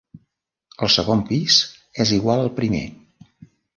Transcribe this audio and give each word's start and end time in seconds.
El 0.87 0.89
segon 0.93 1.21
pis 1.29 1.57
és 2.07 2.15
igual 2.17 2.43
al 2.47 2.51
primer. 2.61 2.85